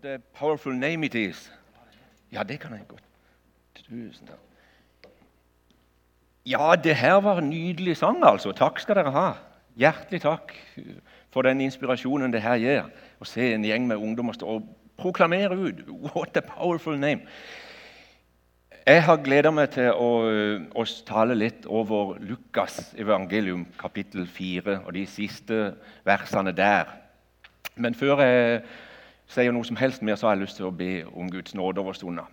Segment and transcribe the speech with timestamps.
[0.00, 1.52] What a powerful name it is.
[2.32, 3.02] Ja, det kan jeg godt.
[3.74, 4.38] Tusen takk.
[6.46, 8.52] Ja, det her var en nydelig sang, altså.
[8.56, 9.26] Takk skal dere ha.
[9.76, 10.54] Hjertelig takk
[11.30, 12.88] for den inspirasjonen det her gir.
[13.20, 17.28] Å se en gjeng med ungdommer stå og proklamere ut What a powerful name.
[18.86, 20.10] Jeg har gleda meg til å,
[20.72, 25.74] å, tale litt over Lukas evangelium kapittel 4 og de siste
[26.08, 26.88] versene der.
[27.76, 28.62] Men før jeg
[29.30, 31.82] sier noe som helst mer, så har jeg lyst til å be om Guds nåde
[31.82, 32.26] over stunda.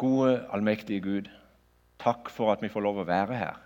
[0.00, 1.30] Gode, allmektige Gud,
[2.00, 3.60] takk for at vi får lov å være her.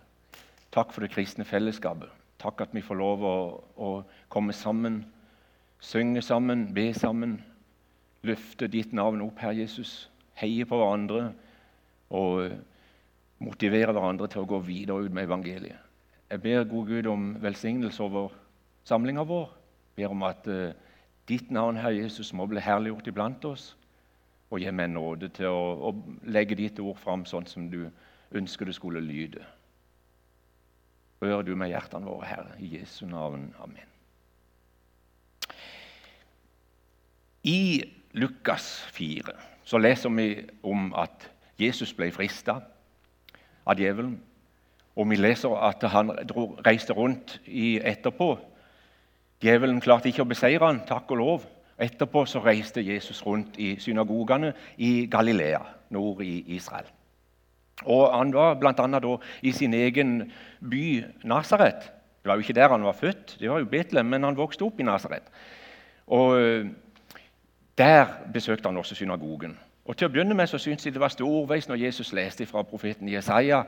[0.75, 2.11] Takk for det kristne fellesskapet.
[2.43, 3.37] Takk at vi får lov å,
[3.79, 3.91] å
[4.33, 5.05] komme sammen,
[5.83, 7.39] synge sammen, be sammen,
[8.27, 10.09] løfte ditt navn opp, Herre Jesus.
[10.39, 11.29] Heie på hverandre
[12.15, 12.57] og
[13.45, 15.79] motivere hverandre til å gå videre ut med evangeliet.
[16.31, 18.35] Jeg ber god Gud om velsignelse over
[18.89, 19.47] samlinga vår.
[19.95, 20.84] Jeg ber om at uh,
[21.29, 23.73] ditt navn, Herre Jesus, må bli herliggjort iblant oss.
[24.51, 25.93] Og gi meg nåde til å, å
[26.31, 27.87] legge ditt ord fram sånn som du
[28.35, 29.43] ønsker det skulle lyde.
[31.23, 33.49] Rør du med hjertene våre, Herre, i Jesu navn.
[33.65, 33.91] Amen.
[37.45, 40.29] I Lukas 4 så leser vi
[40.63, 42.59] om at Jesus ble frista
[43.65, 44.19] av djevelen.
[44.95, 46.13] Og vi leser at han
[46.67, 48.37] reiste rundt etterpå.
[49.45, 51.43] Djevelen klarte ikke å beseire han, takk og lov.
[51.77, 55.61] Etterpå så reiste Jesus rundt i synagogene i Galilea,
[55.93, 56.87] nord i Israel.
[57.85, 59.19] Og Han var bl.a.
[59.43, 61.91] i sin egen by Nasaret.
[62.23, 64.65] Det var jo ikke der han var født, det var jo Betlehem, men han vokste
[64.65, 65.29] opp i Nasaret.
[66.07, 66.67] Og eh,
[67.79, 69.59] Der besøkte han også synagogen.
[69.85, 72.63] Og Til å begynne med så syntes de det var storveis når Jesus leste fra
[72.63, 73.65] profeten Jesaja,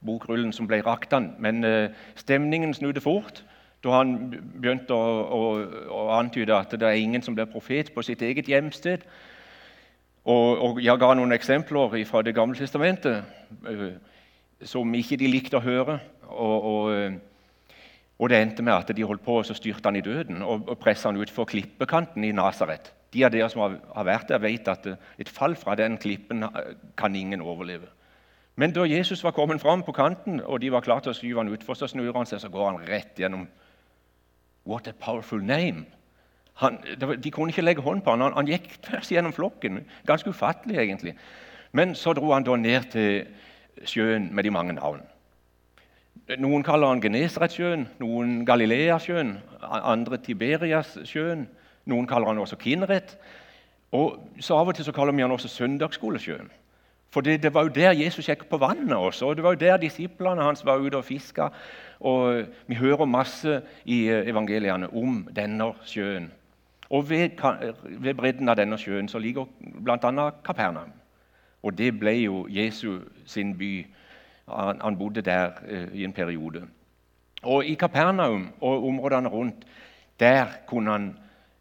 [0.00, 1.34] bokrullen som ble rakt han.
[1.38, 3.44] Men uh, stemningen snudde fort
[3.84, 5.40] da han begynte å, å,
[5.88, 9.06] å, antyde at det er ingen som blir profet på sitt eget hjemsted.
[10.28, 13.24] Og, og Jeg ga noen eksempler fra Det gamle testamentet
[13.64, 13.90] uh,
[14.60, 15.96] som ikke de likte å høre.
[16.28, 17.76] Og, og, uh,
[18.20, 20.68] og det endte med at de holdt på og så styrte han i døden og,
[20.68, 22.92] og pressa han utfor klippekanten i Nasaret.
[23.10, 26.44] De av dere som har vært der, vet at et fall fra den klippen
[27.00, 27.88] kan ingen overleve.
[28.60, 31.40] Men da Jesus var kommet fram på kanten, og de var klare til å skyve
[31.40, 33.48] han utfor, så snur han seg så går han rett gjennom.
[34.64, 35.86] What a powerful name!
[36.60, 36.78] Han,
[37.24, 38.32] de kunne ikke legge hånd på han.
[38.36, 39.80] Han, gikk tvers gjennom flokken.
[40.06, 41.14] Ganske ufattelig, egentlig.
[41.72, 45.00] Men så dro han da ned til sjøen med de mange navn.
[46.38, 51.46] Noen kaller han Genesaretsjøen, noen Galileasjøen, andre Tiberiassjøen.
[51.90, 53.16] Noen kaller han også Kinneret.
[53.96, 56.50] Og så Av og til så kaller vi han også Søndagsskolesjøen.
[57.10, 59.60] For det, det, var jo der Jesus gikk på vannet også, og det var jo
[59.60, 61.48] der disiplene hans var ute og fiska.
[62.00, 66.30] Og vi hører masse i eh, evangeliene om denne sjøen.
[66.90, 67.30] Og ved,
[67.82, 70.30] ved bredden av denne sjøen så ligger bl.a.
[70.44, 70.94] Kapernaum.
[71.62, 73.86] Og det ble jo Jesu sin by.
[74.48, 76.62] Han, han bodde der eh, i en periode.
[77.42, 79.66] Og i Kapernaum og områdene rundt,
[80.20, 81.12] der kunne han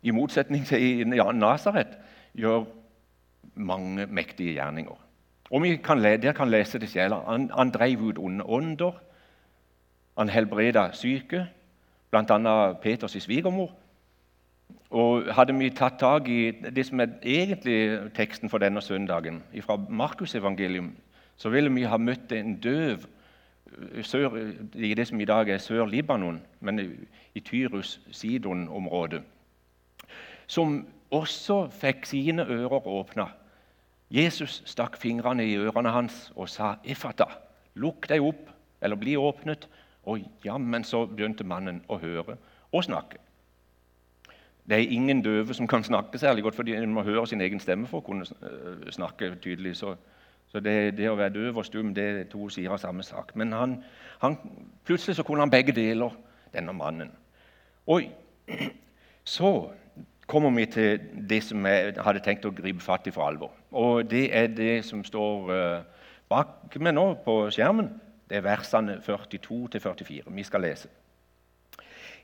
[0.02, 1.98] i motsetning til Nasaret,
[2.36, 2.66] gjøre
[3.56, 5.09] mange mektige gjerninger.
[5.50, 7.14] Og vi kan, dere kan lese det selv.
[7.28, 8.92] Han, han drev ut onde ånder.
[10.18, 11.48] Han helbreda syke,
[12.12, 12.74] bl.a.
[12.74, 13.72] Peters svigermor.
[14.90, 19.78] Og Hadde vi tatt tak i det som er egentlig teksten for denne søndagen, fra
[19.90, 20.96] Markusevangelium,
[21.38, 23.06] så ville vi ha møtt en døv
[24.02, 24.36] sør,
[24.74, 26.80] i det som i dag er Sør-Libanon, men
[27.36, 29.22] i Tyrus-Sidon-området
[30.50, 30.80] som
[31.14, 33.28] også fikk sine ører åpna.
[34.10, 37.26] Jesus stakk fingrene i ørene hans og sa, 'Efata,
[37.76, 38.50] lukk deg opp,
[38.82, 39.68] eller bli åpnet.'
[40.04, 42.38] Og jammen så begynte mannen å høre
[42.72, 43.18] og snakke.
[44.70, 47.60] Det er ingen døve som kan snakke særlig godt, fordi en må høre sin egen
[47.60, 49.76] stemme for å kunne øh, snakke tydelig.
[49.78, 49.96] Så,
[50.48, 53.36] så det, det, å være døv og stum det er to sider av samme sak.
[53.36, 53.76] Men han,
[54.22, 54.38] han,
[54.86, 56.14] plutselig så kunne han begge deler,
[56.54, 57.12] denne mannen.
[57.88, 58.08] Og
[59.38, 59.52] så
[60.30, 63.54] kommer vi til det som jeg hadde tenkt å gripe fatt i for alvor.
[63.72, 65.82] Og Det er det som står uh,
[66.30, 67.90] bak meg nå på skjermen.
[68.30, 70.30] Det er versene 42-44.
[70.30, 70.90] Vi skal lese.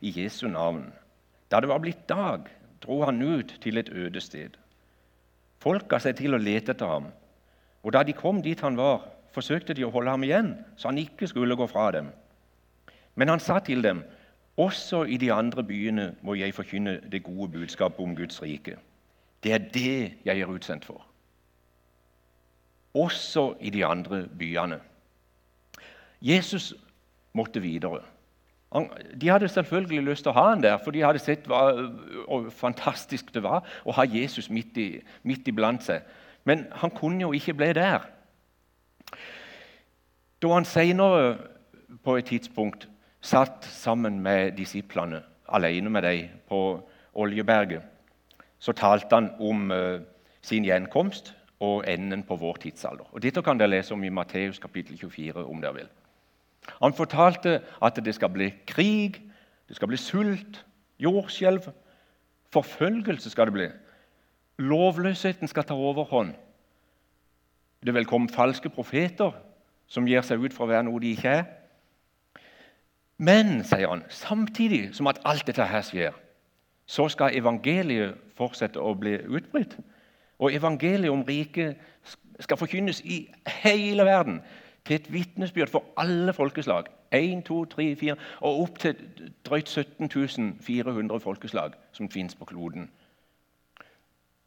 [0.02, 0.92] I Jesu navn.
[1.50, 2.46] Da det var blitt dag,
[2.84, 4.58] dro han ut til et øde sted.
[5.62, 7.10] Folk ga seg til å lete etter ham.
[7.82, 11.02] Og da de kom dit han var, forsøkte de å holde ham igjen, så han
[11.02, 12.12] ikke skulle gå fra dem.
[13.16, 14.04] Men han sa til dem,
[14.58, 18.78] også i de andre byene må jeg forkynne det gode budskapet om Guds rike.
[19.44, 21.06] Det er det jeg er utsendt for.
[22.94, 24.80] Også i de andre byene.
[26.22, 26.74] Jesus
[27.34, 28.02] måtte videre.
[29.22, 31.76] De hadde selvfølgelig lyst til å ha han der, for de hadde sett hva
[32.52, 34.88] fantastisk det var å ha Jesus midt, i,
[35.24, 36.04] midt iblant seg.
[36.44, 38.08] Men han kunne jo ikke bli der.
[40.42, 41.38] Da han senere
[42.04, 42.88] på et tidspunkt
[43.26, 46.60] satt sammen med disiplene, alene med dem, på
[47.14, 47.82] Oljeberget,
[48.60, 50.02] så talte han om uh,
[50.46, 51.34] sin gjenkomst
[51.64, 53.08] og enden på vår tidsalder.
[53.12, 55.46] Og Dette kan dere lese om i Matteus kapittel 24.
[55.46, 55.90] om dere vil.
[56.82, 59.22] Han fortalte at det skal bli krig,
[59.68, 60.66] det skal bli sult,
[61.00, 61.70] jordskjelv,
[62.54, 63.68] forfølgelse skal det bli.
[64.58, 66.34] Lovløsheten skal ta overhånd.
[67.86, 69.34] Det vil komme falske profeter
[69.88, 71.46] som gir seg ut for å være noe de ikke er.
[73.18, 76.12] Men, sier han, samtidig som at alt dette her skjer,
[76.86, 79.78] så skal evangeliet fortsette å bli utbredt.
[80.40, 81.80] Og evangeliet om riket
[82.40, 83.24] skal forkynnes i
[83.64, 84.42] hele verden
[84.86, 86.92] til et vitnesbyrd for alle folkeslag.
[87.12, 88.96] 1, 2, 3, 4, og opp til
[89.46, 92.90] drøyt 17 400 folkeslag som finnes på kloden.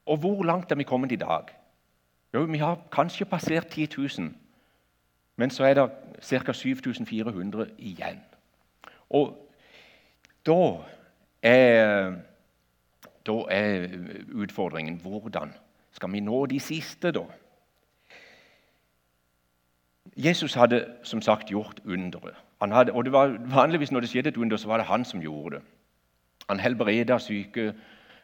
[0.06, 1.48] Og hvor langt er vi kommet i dag?
[2.34, 3.88] Jo, Vi har kanskje passert 10
[4.18, 4.34] 000.
[5.36, 5.90] Men så er det
[6.22, 6.52] ca.
[6.52, 8.20] 7400 igjen.
[9.10, 9.32] Og
[10.46, 10.62] da
[11.42, 12.14] er,
[13.26, 13.88] da er
[14.34, 15.52] utfordringen hvordan
[15.92, 17.24] skal vi nå de siste, da?
[20.18, 22.34] Jesus hadde som sagt gjort underet.
[22.60, 25.56] og det var Vanligvis når det skjedde et under, så var det han som gjorde
[25.56, 25.64] det.
[26.48, 27.74] Han helbreda syke,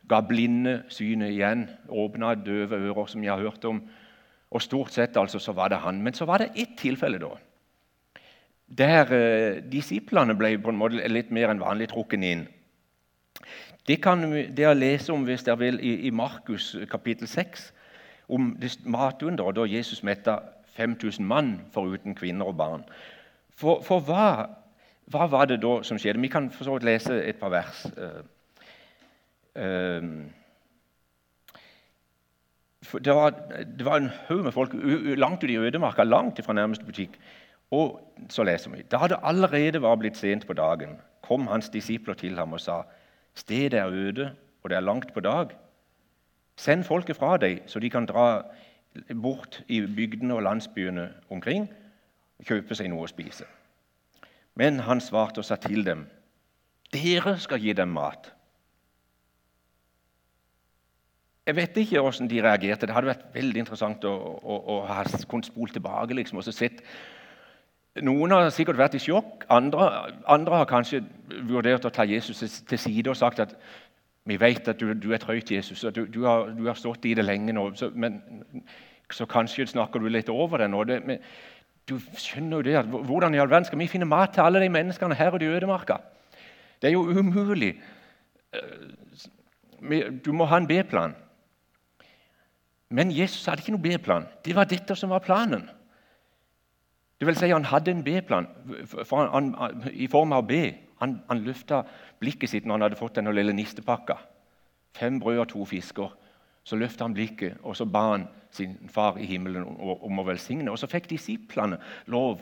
[0.08, 3.82] ga blinde synet igjen, åpna døve ører, som jeg har hørt om.
[4.50, 6.02] Og Stort sett altså så var det han.
[6.02, 7.34] Men så var det ett tilfelle da,
[8.66, 12.46] der eh, disiplene ble på en måte litt mer enn vanlig trukket inn.
[13.84, 14.25] Det kan
[14.56, 17.72] dere lese om hvis dere vil, i, i Markus kapittel 6,
[18.32, 18.55] om
[18.88, 20.38] matunderet da Jesus metta
[20.75, 22.87] 5000 mann foruten kvinner og barn.
[23.55, 24.46] For, for hva,
[25.12, 26.22] hva, var det da som skjedde?
[26.25, 27.84] Vi kan for så vidt lese et par vers.
[27.94, 28.25] Uh,
[29.60, 30.02] uh,
[33.05, 33.31] det var,
[33.78, 34.75] det var, en haug med folk
[35.17, 37.20] langt ute i ødemarka, langt fra nærmeste butikk.
[37.75, 37.99] Og
[38.31, 42.38] så leser vi Da det allerede var blitt sent på dagen, kom hans disipler til
[42.38, 42.82] ham og sa:"
[43.35, 45.49] Stedet er øde, og det er langt på dag.
[46.56, 48.44] Send folket fra deg, så de kan dra
[49.23, 51.69] bort i bygdene og landsbyene omkring
[52.38, 53.44] og kjøpe seg noe å spise.
[54.55, 56.06] Men han svarte og sa til dem,
[56.94, 58.31] dere skal gi dem mat.
[61.44, 62.87] Jeg vet ikke hvordan de reagerte.
[62.87, 66.81] Det hadde vært veldig interessant å, å, å ha kunnet spole tilbake liksom, og sett
[68.02, 69.44] Noen har sikkert vært i sjokk.
[69.55, 69.87] Andre,
[70.26, 71.05] andre, har kanskje
[71.46, 73.55] vurdert å ta Jesus til side og sagt at
[74.26, 77.05] vi vet at du, du er trøyt, Jesus, og du, du, har, du, har, stått
[77.06, 77.69] i det lenge nå.
[77.79, 78.19] Så, men,
[79.12, 80.82] så kanskje snakker du litt over det nå.
[80.88, 81.20] Det, men,
[81.88, 84.62] du skjønner jo det at Hvordan i all verden skal vi finne mat til alle
[84.62, 86.00] de menneskene her ute i ødemarka?
[86.81, 87.75] Det er jo umulig.
[88.56, 91.14] Eh, du må ha en B-plan.
[92.91, 94.26] Men Jesus hadde ikke noen B-plan.
[94.44, 95.69] Det var dette som var planen.
[97.20, 98.46] Det vil si Han hadde en B-plan
[99.93, 100.72] i form av B.
[101.00, 101.82] Han, han løfta
[102.20, 104.16] blikket sitt når han hadde fått den lille nistepakka.
[104.94, 106.16] Fem brød og to fisker.
[106.64, 110.70] Så løfta han blikket og så ba han sin far i himmelen om å velsigne.
[110.70, 112.40] Og så fikk disiplene lov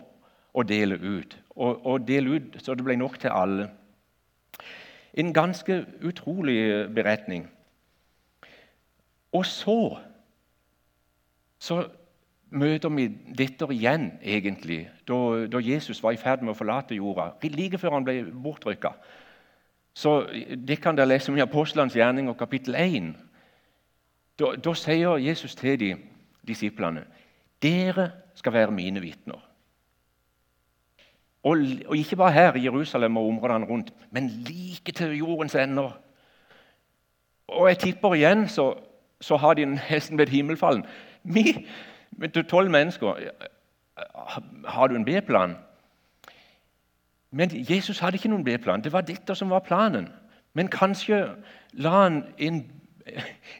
[0.53, 3.71] å dele ut, og, og dele ut så det ble nok til alle.
[5.17, 7.47] En ganske utrolig beretning.
[9.33, 9.99] Og så
[11.63, 11.85] så
[12.53, 17.33] møter vi dette igjen, egentlig, da, da, Jesus var i ferd med å forlate jorda,
[17.43, 18.93] like før han ble bortrykka.
[19.95, 20.23] Så
[20.57, 23.15] Det kan dere lese om i Apostlenes og kapittel 1.
[24.39, 25.97] Da, da sier Jesus til de
[26.47, 27.05] disiplene
[27.63, 29.39] dere skal være mine vitner.
[31.43, 36.01] Og, og, ikke bare her i Jerusalem og områdene rundt, men like til jordens ender.
[37.49, 38.75] Og jeg tipper igjen så,
[39.21, 40.85] så har de nesten blitt himmelfallen.
[41.23, 41.67] Vi,
[42.49, 43.31] tolv mennesker
[44.69, 45.57] Har du en B-plan?
[47.31, 48.83] Men Jesus hadde ikke noen B-plan.
[48.85, 50.09] Det var dette som var planen.
[50.55, 51.35] Men kanskje
[51.73, 52.63] la han en,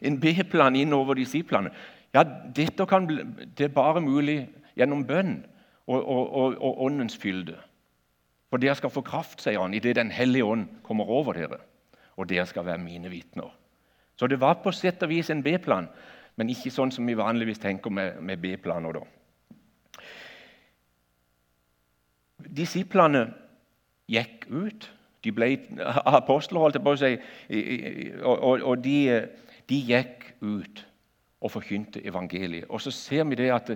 [0.01, 1.71] en B-plan inn over disiplene.
[2.13, 2.23] Ja,
[2.55, 4.43] dette kan det er bare mulig
[4.77, 5.39] gjennom bønn
[5.87, 7.57] og, og, og, og åndens fylde.
[8.53, 11.57] For dere skal få kraft, sier han, idet Den hellige ånd kommer over dere.
[12.17, 13.49] Og dere skal være mine vitner.
[14.15, 15.87] Så det var på sett og vis en B-plan
[16.35, 18.97] men ikke sånn som vi vanligvis tenker med, med B-planer.
[18.97, 19.03] da.
[22.53, 23.27] Disiplene
[24.11, 24.89] gikk ut.
[25.23, 25.53] De ble
[26.19, 27.13] apostler, holdt jeg på å si,
[28.19, 28.97] og, og, og de,
[29.71, 30.83] de, gikk ut
[31.43, 32.67] og forkynte evangeliet.
[32.67, 33.71] Og så ser vi det at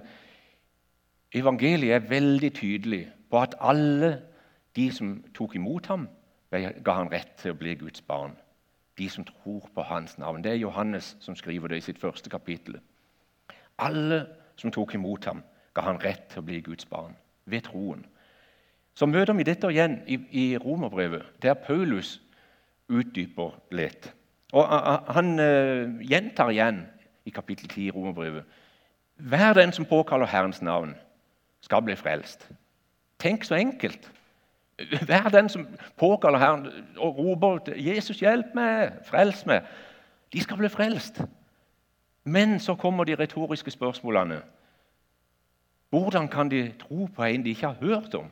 [1.35, 4.17] evangeliet er veldig tydelig på at alle
[4.75, 6.07] de som tok imot ham,
[6.51, 8.35] ga han rett til å bli Guds barn.
[8.97, 10.43] De som tror på hans navn.
[10.43, 12.79] Det er Johannes som skriver det i sitt første kapittel.
[13.77, 14.25] Alle
[14.55, 17.13] som tok imot ham, ga han rett til å bli Guds barn
[17.45, 18.05] ved troen.
[18.97, 22.17] Så møter vi dette igjen i, i Romerbrevet, der Paulus
[22.89, 24.09] utdyper litt.
[24.57, 24.63] Og
[25.13, 26.85] Han uh, gjentar igjen
[27.27, 28.45] i kapittel 10 i Romerbrevet
[29.17, 30.95] Hver den som påkaller Herrens navn,
[31.61, 32.47] skal bli frelst.
[33.19, 34.11] Tenk så enkelt.
[34.77, 35.67] Hver den som
[35.97, 36.67] påkaller Herren
[36.97, 38.91] og roper 'Jesus, hjelp meg!
[39.05, 39.65] Frels meg!'
[40.33, 41.21] De skal bli frelst.
[42.23, 44.41] Men så kommer de retoriske spørsmålene.
[45.89, 48.31] Hvordan kan de tro på en de ikke har hørt om?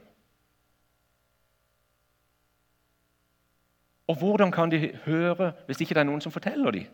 [4.07, 6.85] Og hvordan kan de høre hvis ikke det er noen som forteller dem?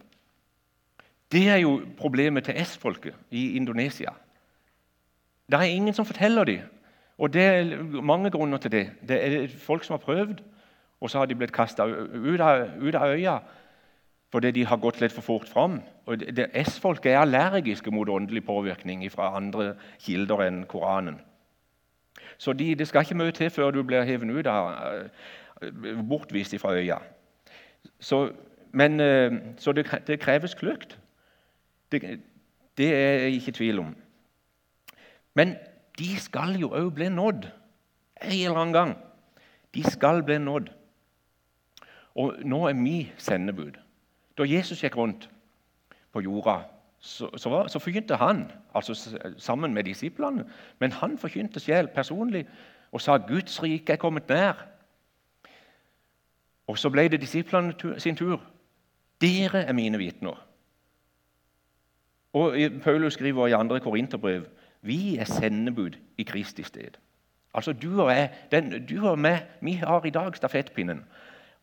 [1.32, 4.10] Det er jo problemet til S-folket i Indonesia.
[5.52, 6.62] Det er ingen som forteller dem.
[7.22, 8.92] Og Det er mange grunner til det.
[9.08, 10.40] Det er folk som har prøvd,
[11.02, 12.42] og så har de blitt kasta ut,
[12.82, 13.40] ut, av øya
[14.32, 15.82] fordi de har gått litt for fort fram.
[16.64, 21.20] S-folk er allergiske mot åndelig påvirkning fra andre kilder enn Koranen.
[22.38, 24.72] Så de, det skal ikke mye til før du blir hevet ut av,
[25.62, 26.98] eh, bortvist fra øya.
[28.00, 28.32] Så,
[28.72, 30.98] men, eh, så det, det, kreves kløkt.
[31.92, 32.20] Det,
[32.78, 33.96] det er jeg ikke i tvil om.
[35.36, 35.56] Men
[36.00, 37.50] de skal jo òg bli nådd
[38.22, 38.98] en eller annen gang.
[39.74, 40.70] De skal bli nådd.
[42.16, 43.80] Og nå er vi sendebud.
[44.38, 45.30] Da Jesus gikk rundt
[46.12, 46.62] på jorda,
[47.00, 48.94] så, så, var, så forkynte han altså
[49.38, 50.46] sammen med disiplene.
[50.80, 52.46] Men han forkynte sjel personlig
[52.92, 54.68] og sa Guds rike er kommet nær.
[56.68, 58.42] Og så ble det disiplene sin tur.
[59.22, 60.38] Dere er mine vitner.
[62.34, 64.46] Og Paulus skriver i andre Korinterbrev
[64.82, 66.98] vi er sendebud i Kristi sted.
[67.54, 71.06] Altså du og jeg, den, du og meg, vi har i dag stafettpinnen.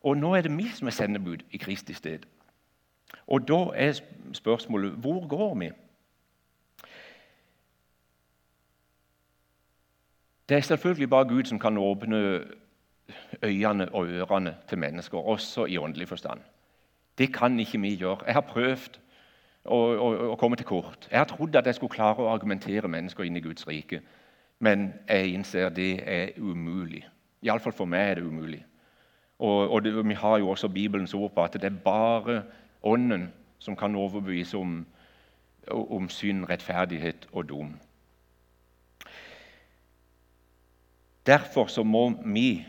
[0.03, 2.19] Og nå er det vi som er sendebud i Kristi sted.
[3.27, 3.99] Og da er
[4.33, 5.71] spørsmålet hvor går vi?
[10.49, 12.43] Det er selvfølgelig bare Gud som kan åpne
[13.43, 16.39] øynene og ørene til mennesker, også i åndelig forstand.
[17.17, 18.17] Det kan ikke vi gjøre.
[18.25, 18.99] Jeg har prøvd
[19.65, 21.07] å, komme til kort.
[21.11, 24.01] Jeg har trodd at jeg skulle klare å argumentere mennesker inn i Guds rike,
[24.59, 27.05] men jeg innser det er umulig.
[27.43, 28.63] Iallfall for meg er det umulig.
[29.39, 32.43] Og, og det, Vi har jo også Bibelens ord på at det er bare
[32.83, 34.85] Ånden som kan overbevise om,
[35.67, 37.73] om synd, rettferdighet og dom.
[41.25, 42.65] Derfor så må vi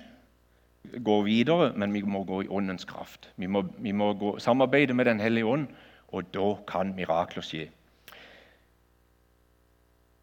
[1.04, 3.30] gå videre, men vi må gå i Åndens kraft.
[3.36, 5.66] Vi må, vi må gå, samarbeide med Den hellige ånd
[6.12, 7.68] og da kan mirakler skje.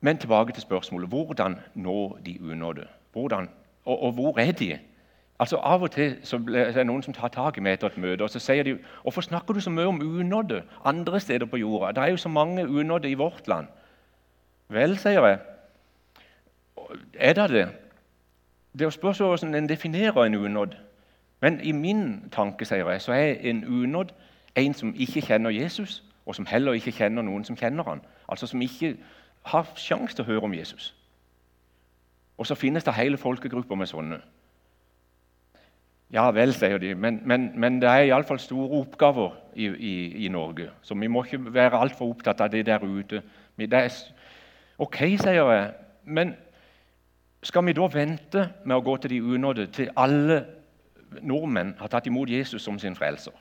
[0.01, 2.87] Men tilbake til spørsmålet hvordan nå de unådde?
[3.11, 3.49] Hvordan,
[3.85, 4.79] og, og, hvor er de?
[5.39, 7.97] Altså Av og til så er det noen som tar tak i meg etter et
[7.97, 11.57] møte og så sier de, hvorfor snakker du så mye om unådde andre steder på
[11.57, 11.91] jorda.
[11.91, 13.67] Det er jo så mange unådde i vårt land.
[14.69, 15.39] Vel, sier jeg.
[17.13, 17.67] Er det det?
[18.79, 20.75] Det spørs hvordan en definerer en unådd.
[21.41, 24.13] Men i min tanke sier jeg, så er en unådd
[24.57, 28.01] en som ikke kjenner Jesus, og som heller ikke kjenner noen som kjenner han.
[28.27, 28.95] Altså som ikke
[29.47, 30.91] har sjanse til å høre om Jesus.
[32.37, 34.19] Og så finnes det hele folkegrupper med sånne.
[36.13, 39.95] Ja vel, sier de, men, men, men det er iallfall store oppgaver i, i,
[40.25, 40.69] i, Norge.
[40.81, 43.21] Så vi må ikke være altfor opptatt av det der ute.
[43.59, 43.97] Det er,
[44.79, 45.65] ok, sier jeg,
[46.05, 46.35] men
[47.43, 50.39] skal vi da vente med å gå til de unådde til alle
[51.21, 53.35] nordmenn har tatt imot Jesus som sin frelser?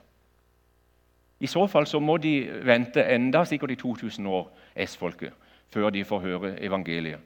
[1.40, 4.50] I så fall så må de vente enda sikkert i 2000 år,
[4.86, 5.32] S-folket,
[5.68, 7.20] før de får høre evangeliet.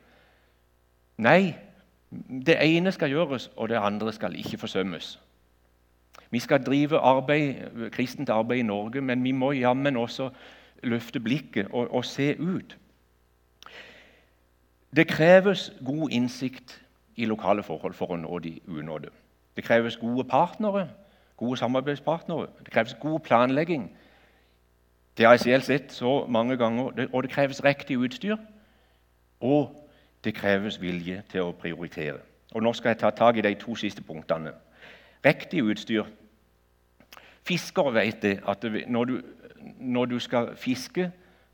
[1.19, 1.55] Nei,
[2.47, 5.21] det ene skal gjøres, og det andre skal ikke forsømmes.
[6.31, 10.31] Vi skal drive arbeid, kristent arbeid i Norge, men vi må jammen også
[10.83, 12.76] løfte blikket og, og se ut.
[14.97, 16.81] Det kreves god innsikt
[17.17, 19.11] i lokale forhold for å nå de unådde.
[19.57, 20.88] Det kreves gode partnere,
[21.41, 22.47] gode samarbeidspartnere.
[22.65, 23.91] Det kreves god planlegging.
[25.17, 27.09] Det har jeg selv sett så mange ganger.
[27.13, 28.37] Og det kreves riktig utstyr.
[29.41, 29.89] Og
[30.25, 32.21] det kreves vilje til å prioritere.
[32.53, 34.53] Og Nå skal jeg ta tak i de to siste punktene.
[35.25, 36.05] Riktig utstyr.
[37.49, 39.21] Fiskere vet det at når du,
[39.79, 41.11] når du skal fiske,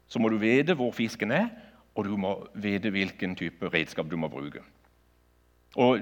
[0.09, 1.47] så må du vite hvor fisken er,
[1.95, 4.61] og du må vite hvilken type redskap du må bruke.
[5.77, 6.01] Og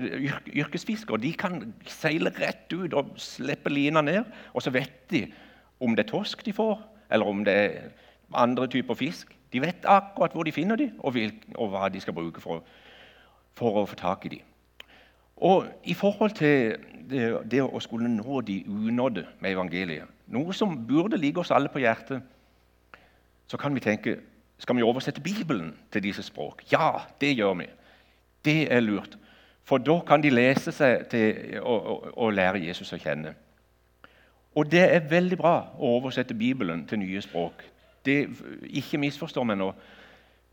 [0.55, 1.59] Yrkesfiskere de kan
[1.91, 5.25] seile rett ut og slippe lina ned, og så vet de
[5.83, 6.79] om det er torsk de får,
[7.11, 7.89] eller om det er
[8.35, 9.35] andre typer fisk.
[9.53, 11.17] De vet akkurat hvor de finner dem, og,
[11.55, 12.63] og hva de skal bruke for,
[13.59, 14.51] for, å få tak i dem.
[15.37, 16.77] Og i forhold til
[17.11, 21.69] det, det å skulle nå de unådde med evangeliet, noe som burde ligge oss alle
[21.69, 22.23] på hjertet,
[23.51, 24.17] så kan vi tenke
[24.59, 26.63] skal vi oversette Bibelen til disse språk?
[26.71, 27.67] Ja, det gjør vi.
[28.45, 29.19] Det er lurt.
[29.65, 33.35] For da kan de lese seg til å lære Jesus å kjenne.
[34.55, 37.65] Og det er veldig bra å oversette Bibelen til nye språk.
[38.05, 38.29] Det,
[38.69, 39.71] ikke misforstå meg nå.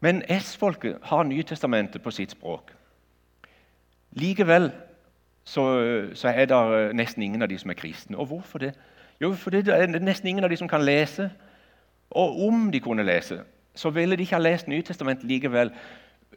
[0.01, 2.71] Men S-folket har Nytestamentet på sitt språk.
[4.11, 4.71] Likevel
[5.43, 5.63] så,
[6.13, 8.17] så, er det nesten ingen av de som er kristne.
[8.17, 8.73] Og hvorfor det?
[9.21, 11.29] Jo, for det er nesten ingen av de som kan lese.
[12.11, 13.39] Og om de kunne lese,
[13.75, 15.71] så ville de ikke ha lest Nytestamentet likevel.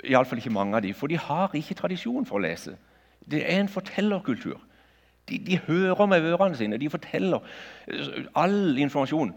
[0.03, 2.75] Iallfall ikke mange av de, for de har ikke tradisjon for å lese.
[3.31, 4.59] Det er en fortellerkultur.
[5.29, 6.79] De, de hører med ørene sine.
[6.81, 7.45] De forteller.
[8.37, 9.33] All informasjon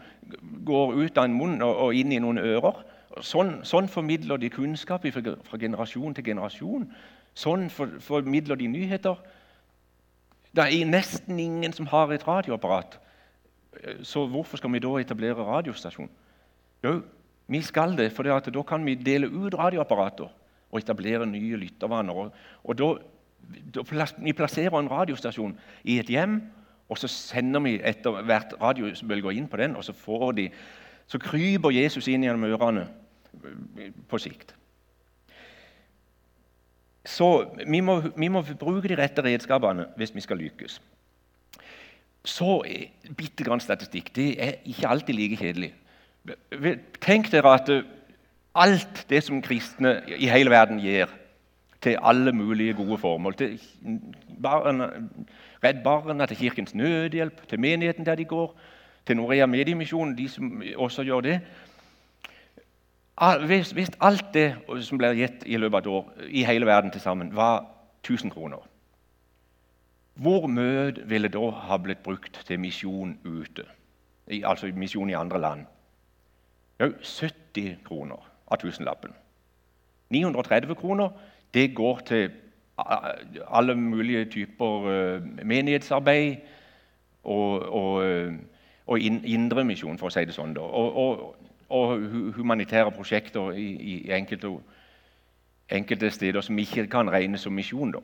[0.66, 2.82] går ut av en munn og, og inn i noen ører.
[3.24, 6.88] Sånn, sånn, formidler de kunnskap fra, fra generasjon til generasjon.
[7.38, 9.22] Sånn for, formidler de nyheter.
[10.58, 12.98] Det er nesten ingen som har et radioapparat.
[14.02, 16.10] Så hvorfor skal vi da etablere radiostasjon?
[16.84, 16.98] Jo,
[17.48, 20.34] vi skal det, for da kan vi dele ut radioapparater
[20.78, 22.30] og etablere nye lyttervaner.
[22.64, 22.92] Og, da,
[23.76, 26.40] da Vi plasserer en radiostasjon i et hjem,
[26.88, 29.94] og så sender vi etter hvert radiobølger inn på den, og så,
[30.38, 30.50] de,
[31.08, 32.88] så kryper Jesus inn gjennom ørene
[34.08, 34.54] på sikt.
[37.08, 37.28] Så
[37.64, 40.80] vi må, vi må bruke de rette redskapene hvis vi skal lykkes.
[42.28, 42.58] Så
[43.16, 44.12] bitte grann statistikk.
[44.16, 45.70] Det er ikke alltid like kjedelig.
[47.00, 47.86] Tenk dere at eh,
[48.58, 51.12] alt det som kristne i hele verden gir
[51.82, 53.60] til alle mulige gode formål til
[54.42, 54.90] barna,
[55.64, 58.60] Redd Barna, til Kirkens Nødhjelp, til menigheten der de går,
[59.06, 61.40] til Norea Mediemisjon, de som også gjør det
[63.18, 67.02] hvis, alt det som blir gitt i løpet av et år i hele verden til
[67.02, 67.66] sammen, var
[68.06, 68.62] 1000 kroner
[70.14, 73.66] Hvor mye ville da ha blitt brukt til misjon ute?
[74.44, 75.66] Altså misjon i andre land?
[76.80, 79.14] Jo, 70 kroner av tusenlappen.
[80.10, 81.10] 930 kroner
[81.54, 82.30] det går til
[82.78, 86.36] alle mulige typer eh, menighetsarbeid
[87.24, 88.34] og, og, eh,
[88.88, 90.54] og indremisjon, for å si det sånn.
[90.62, 92.04] Og, og, og,
[92.38, 94.54] humanitære prosjekter i, i enkelte,
[95.74, 97.92] enkelte, steder som ikke kan regnes som misjon.
[97.98, 98.04] Da.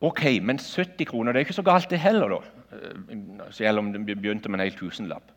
[0.00, 2.40] Ok, Men 70 kroner det er ikke så galt, det heller, da.
[2.72, 5.30] Eh, selv om det begynte med en hel tusenlapp.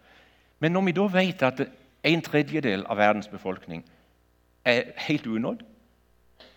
[0.60, 1.68] Men når vi da vet at
[2.04, 3.86] en tredjedel av verdens befolkning
[4.66, 5.64] er helt unådd,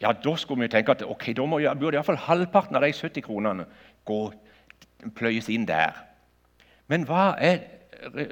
[0.01, 3.25] ja, da skulle vi tenke at ok, da må, burde iallfall halvparten av de 70
[3.25, 3.67] kronene
[4.09, 4.21] gå,
[5.17, 5.97] pløyes inn der.
[6.89, 7.61] Men hva er,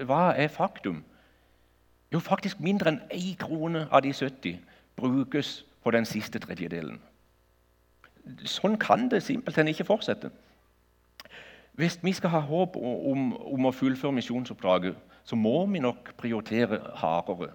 [0.09, 1.03] hva er faktum?
[2.13, 4.57] Jo, faktisk mindre enn én krone av de 70
[4.97, 6.99] brukes på den siste tredjedelen.
[8.49, 10.31] Sånn kan det simpelthen ikke fortsette.
[11.79, 16.81] Hvis vi skal ha håp om, om å fullføre misjonsoppdraget, så må vi nok prioritere
[16.99, 17.53] hardere.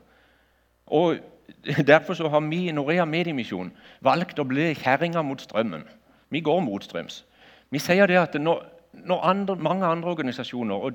[0.87, 1.19] Og
[1.87, 5.83] Derfor har vi i Norea Mediemisjon valgt å bli kjerringa mot strømmen.
[6.31, 7.25] Vi går motstrøms.
[7.69, 10.93] Vi sier det at når, når andre, mange andre organisasjoner og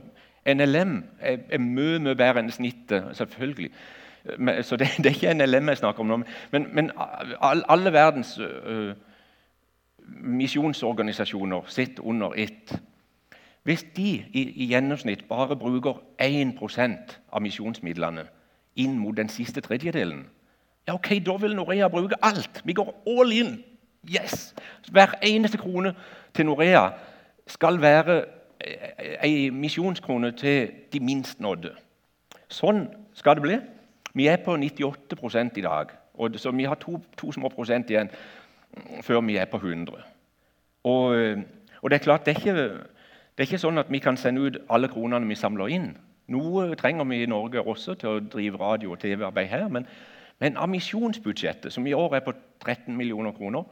[0.48, 3.70] NLM er, er mye, mye bedre enn snittet, selvfølgelig.
[4.62, 6.20] Så det, det, er ikke NLM jeg snakker om nå.
[6.52, 6.90] Men, men
[7.40, 8.92] alle verdens uh,
[10.08, 12.72] misjonsorganisasjoner sitter under ett.
[13.68, 16.54] Hvis de i, i gjennomsnitt bare bruker 1
[17.32, 18.24] av misjonsmidlene
[18.80, 20.22] inn mot den siste tredjedelen,
[20.88, 22.62] ja ok, da vil Norea bruke alt.
[22.64, 23.52] Vi går all in.
[24.08, 24.54] Yes!
[24.88, 25.92] Hver eneste krone
[26.34, 26.86] til Norea
[27.46, 28.24] skal være
[29.20, 31.76] ei misjonskrone til de minst nådde.
[32.48, 33.62] Sånn skal det bli.
[34.16, 35.92] Vi er på 98% i dag,
[36.40, 38.08] så vi har to, to små prosent igjen
[39.04, 39.92] før vi er på 100.
[40.84, 41.42] Og,
[41.82, 42.96] og det er klart, det er ikke
[43.38, 45.92] det er ikke sånn at vi kan sende ut alle kronene vi samler inn.
[46.34, 49.68] Noe trenger vi i Norge også til å drive radio- og TV-arbeid her.
[49.68, 49.86] Men,
[50.40, 53.62] men, av misjonsbudsjettet, som i år er på 13 millioner kroner,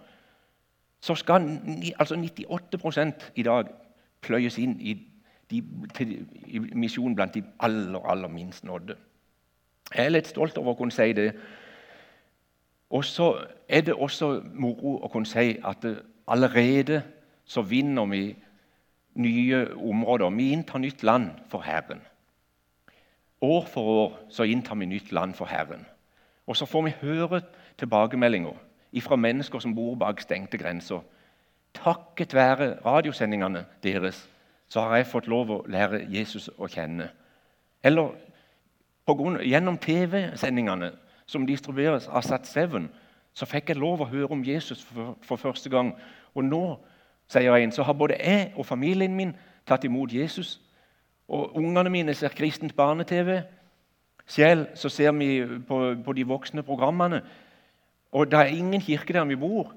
[1.00, 1.50] så skal
[1.98, 3.74] altså 98% i dag
[4.22, 4.94] pløyes inn i,
[5.50, 5.64] de,
[5.98, 6.14] til,
[6.46, 8.94] i misjon blant de aller, aller minst nådde.
[9.96, 11.33] Jeg er litt stolt over å kunne si det.
[12.94, 13.33] Og så
[13.68, 15.90] er det også moro å kunne si at
[16.26, 17.02] allerede
[17.44, 18.37] så vinner vi
[19.16, 20.31] nye områder.
[20.31, 22.00] Vi inntar nytt land for Herren.
[23.40, 25.87] År for år så inntar vi nytt land for Herren.
[26.46, 27.40] Og så får vi høre
[27.79, 28.55] tilbakemeldinger
[29.02, 31.02] fra mennesker som bor bak stengte grenser.
[31.74, 34.29] Takket være radiosendingene deres
[34.68, 37.11] så har jeg fått lov å lære Jesus å kjenne.
[37.85, 38.14] Eller
[39.07, 40.90] grunn, gjennom TV-sendingene
[41.26, 42.88] som distribueres av Sat7,
[43.37, 45.92] så fikk jeg lov å høre om Jesus for, for første gang.
[46.35, 46.62] Og nå
[47.28, 49.34] sier en, så har både jeg og familien min
[49.66, 50.60] tatt imot Jesus.
[51.28, 53.40] Og Ungene mine ser kristent barne-TV.
[54.26, 57.22] Selv så ser vi på, på de voksne programmene.
[58.12, 59.74] Og det er ingen kirke der vi bor.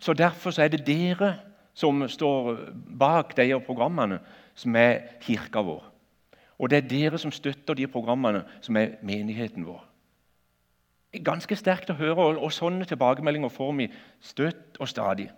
[0.00, 1.34] Så Derfor så er det dere
[1.74, 2.56] som står
[2.98, 4.18] bak de programmene,
[4.54, 5.82] som er kirka vår.
[6.58, 9.82] Og det er dere som støtter de programmene som er menigheten vår.
[11.24, 13.88] Ganske sterkt å høre, og, sånne tilbakemeldinger får vi
[14.20, 15.28] støtt og stadig.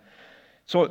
[0.67, 0.89] Så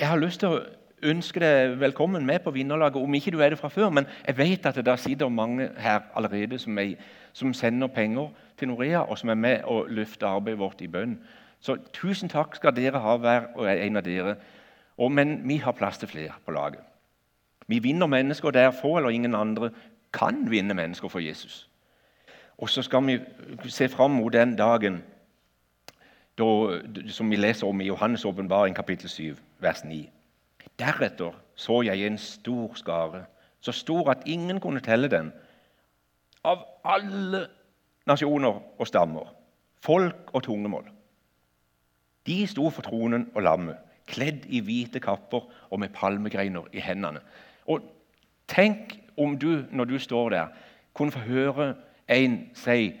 [0.00, 0.60] jeg har lyst til å
[1.04, 3.90] ønske deg velkommen med på vinnerlaget, om ikke du er det fra før.
[3.92, 6.94] Men jeg vet at det der sitter mange her allerede som, er,
[7.32, 11.18] som sender penger til Norea, og som er med og løfter arbeidet vårt i bønn.
[11.60, 14.36] Så tusen takk skal dere ha, hver og en av dere.
[14.96, 16.80] Og, men vi har plass til flere på laget.
[17.68, 19.70] Vi vinner mennesker der få eller ingen andre
[20.12, 21.68] kan vinne mennesker for Jesus.
[22.58, 23.18] Og så skal vi
[23.68, 25.02] se fram mot den dagen
[26.38, 26.48] da,
[27.08, 30.10] som vi leser om i Johannes' åpenbaring kapittel 7, vers 9.
[30.78, 33.24] Deretter så jeg en stor skare,
[33.60, 35.32] så stor at ingen kunne telle den,
[36.44, 37.46] av alle
[38.06, 39.32] nasjoner og stammer,
[39.82, 40.86] folk og tungemål.
[42.26, 47.20] De sto for tronen og lammet, kledd i hvite kapper og med palmegreiner i hendene.
[47.66, 47.82] Og
[48.48, 50.46] Tenk om du, når du står der,
[50.94, 51.74] kunne få høre
[52.08, 52.94] en si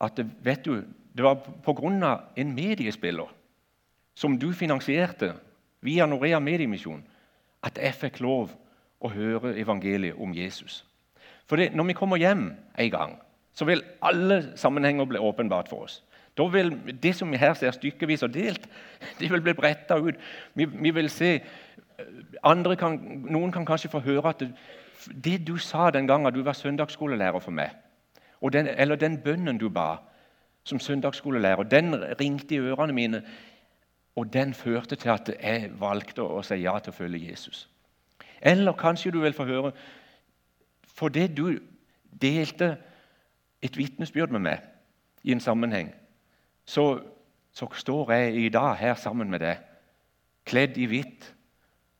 [0.00, 0.82] at vet du,
[1.16, 2.20] det var pga.
[2.36, 3.28] en mediespiller
[4.14, 5.34] som du finansierte
[5.80, 7.04] via Norea Mediemisjon,
[7.62, 8.50] at jeg fikk lov
[9.00, 10.84] å høre evangeliet om Jesus.
[11.46, 13.18] For det, Når vi kommer hjem en gang,
[13.54, 16.02] så vil alle sammenhenger bli åpenbart for oss.
[16.36, 18.68] Da vil Det som vi her ser stykkevis og delt,
[19.18, 20.14] det vil bli bretta ut.
[20.54, 21.42] Vi, vi, vil se
[22.78, 22.98] kan,
[23.30, 24.54] Noen kan kanskje få høre at det,
[25.24, 27.70] det du sa den gangen du var søndagsskolelærer for meg,
[28.52, 29.96] den, eller den bønnen du ba
[30.64, 33.22] som søndagsskolelærer, den ringte i ørene mine.
[34.16, 37.68] Og den førte til at jeg valgte å si ja til å følge Jesus.
[38.42, 39.72] Eller kanskje du vil få høre
[40.92, 41.58] Fordi du
[42.20, 42.76] delte
[43.62, 44.58] et vitnesbyrd med meg
[45.24, 45.92] i en sammenheng,
[46.66, 47.00] så,
[47.52, 49.62] så, står jeg i dag her sammen med deg,
[50.44, 51.34] kledd i hvitt,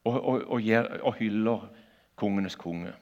[0.04, 0.68] og, og, og,
[1.02, 1.68] og hyller
[2.16, 2.92] kongenes konge.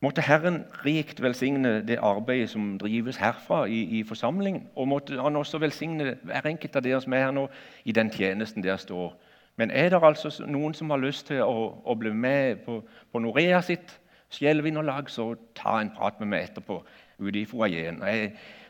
[0.00, 4.62] Måtte Herren rikt velsigne det arbeidet som drives herfra i, i, forsamlingen.
[4.74, 7.48] Og måtte Han også velsigne hver enkelt av dere som er her nå,
[7.84, 9.12] i den tjenesten dere står.
[9.60, 12.78] Men er det altså noen som har lyst til å, å bli med på,
[13.12, 13.92] på Norea sitt
[14.32, 16.80] sjelvinnerlag, så ta en prat med meg etterpå
[17.20, 18.00] ute i foajeen.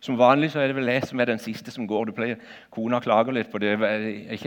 [0.02, 2.10] Som vanlig så er det vel jeg som er den siste som går.
[2.10, 2.42] Du pleier,
[2.74, 3.76] Kona klager litt på det.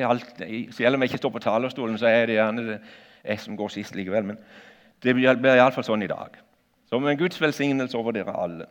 [0.04, 0.44] Alt,
[0.76, 2.80] selv om jeg ikke står på talerstolen, så er det gjerne
[3.24, 4.34] jeg som går sist likevel.
[4.34, 4.42] Men
[5.04, 6.44] det blir iallfall sånn i dag.
[6.94, 8.66] Så med Guds velsignelse over dere alle.